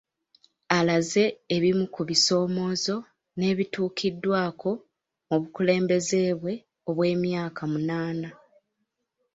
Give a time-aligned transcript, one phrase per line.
[0.77, 1.23] Alaze
[1.55, 2.95] ebimu ku bisoomoozo
[3.37, 4.69] n'ebituukiddwako
[5.29, 6.53] mu bukulembeze bwe
[6.89, 8.29] obw'emyaka munaana